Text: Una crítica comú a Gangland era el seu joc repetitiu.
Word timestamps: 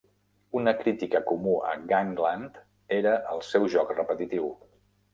Una 0.59 0.71
crítica 0.79 1.21
comú 1.33 1.53
a 1.73 1.75
Gangland 1.93 2.59
era 3.01 3.15
el 3.37 3.47
seu 3.53 3.71
joc 3.79 3.97
repetitiu. 4.03 4.55